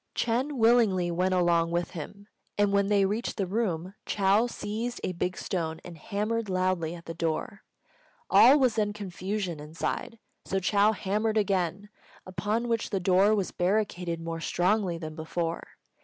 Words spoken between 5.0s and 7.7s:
a big stone and hammered loudly at the door.